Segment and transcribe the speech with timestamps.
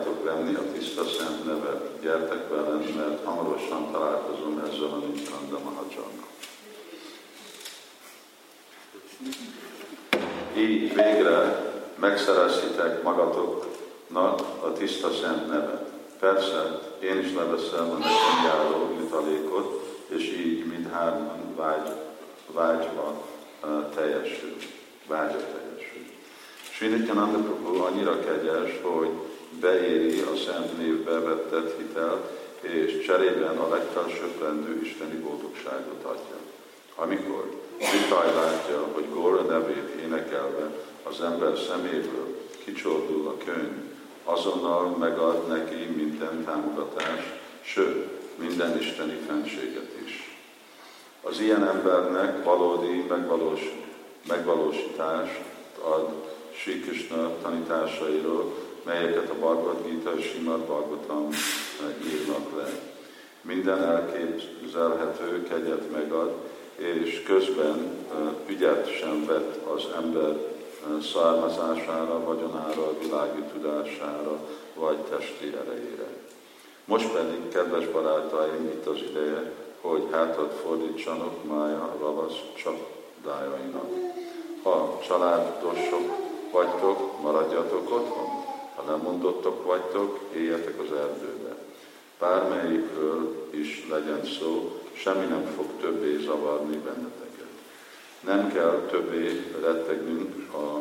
[0.00, 6.28] akarjátok venni a tiszta szent nevet, gyertek velem, mert hamarosan találkozom ezzel a Nityananda Mahajannal.
[10.56, 11.64] Így végre
[11.98, 15.90] megszerezhitek magatoknak a tiszta szent nevet.
[16.18, 21.92] Persze, én is leveszem a nekem járó jutalékot, és így mindhárman vágy,
[22.52, 23.22] vágyva
[23.94, 24.56] teljesül,
[25.06, 26.04] vágya teljesül.
[26.72, 29.29] Sri Nityananda Prabhu annyira kegyes, hogy
[29.60, 36.36] beéri a szent névbe vetett hitel, és cserében a legfelsőbbrendű isteni boldogságot adja.
[36.94, 40.70] Amikor Vitaj látja, hogy Góra nevét énekelve
[41.02, 43.72] az ember szeméből kicsordul a könyv,
[44.24, 48.06] azonnal megad neki minden támogatást, sőt,
[48.38, 50.38] minden isteni fenséget is.
[51.22, 53.60] Az ilyen embernek valódi megvalós,
[54.28, 55.40] megvalósítást
[55.82, 56.08] ad
[56.52, 61.28] Sri Krishna tanításairól, melyeket a Bhagavad Gita és Simad Bhagavatam
[62.04, 62.68] írnak le.
[63.42, 66.34] Minden elképzelhető kegyet megad,
[66.76, 68.06] és közben
[68.46, 70.36] ügyet sem vett az ember
[71.12, 74.38] származására, vagyonára, világi tudására,
[74.74, 76.08] vagy testi erejére.
[76.84, 83.88] Most pedig, kedves barátaim, itt az ideje, hogy hátat fordítsanak mája ravasz csapdájainak.
[84.62, 86.12] Ha családosok
[86.52, 88.49] vagytok, maradjatok otthon.
[88.84, 91.56] Ha nem mondottok vagytok, éljetek az erdőbe.
[92.18, 97.48] Bármelyikről is legyen szó, semmi nem fog többé zavarni benneteket.
[98.20, 100.80] Nem kell többé rettegnünk a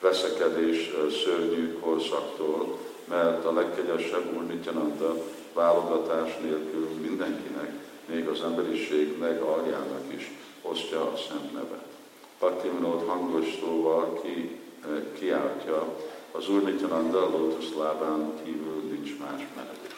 [0.00, 0.90] veszekedés
[1.24, 5.14] szörnyű korszaktól, mert a legkegyesebb Úr Nityananda
[5.52, 7.72] válogatás nélkül mindenkinek,
[8.06, 10.30] még az emberiség legaljának is
[10.62, 11.86] osztja a szent nevet.
[12.38, 14.60] Bhaktivinoda hangos szóval ki,
[15.18, 15.96] kiáltja,
[16.32, 19.94] az Úr Nityananda lótusz lábán kívül nincs más menedék.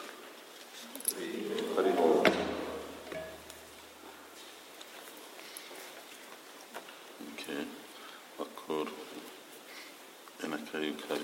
[1.75, 2.21] Haribol.
[7.31, 7.67] Oké, okay.
[8.35, 8.91] akkor
[10.43, 11.23] énekeljük Hare